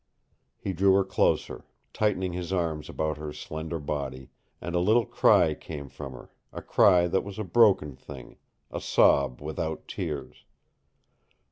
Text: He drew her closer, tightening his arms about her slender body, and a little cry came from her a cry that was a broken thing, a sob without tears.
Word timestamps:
He 0.57 0.73
drew 0.73 0.93
her 0.95 1.03
closer, 1.03 1.63
tightening 1.93 2.33
his 2.33 2.51
arms 2.51 2.89
about 2.89 3.17
her 3.19 3.31
slender 3.31 3.77
body, 3.77 4.31
and 4.59 4.73
a 4.73 4.79
little 4.79 5.05
cry 5.05 5.53
came 5.53 5.89
from 5.89 6.13
her 6.13 6.31
a 6.51 6.63
cry 6.63 7.05
that 7.07 7.23
was 7.23 7.37
a 7.37 7.43
broken 7.43 7.95
thing, 7.95 8.37
a 8.71 8.81
sob 8.81 9.43
without 9.43 9.87
tears. 9.87 10.45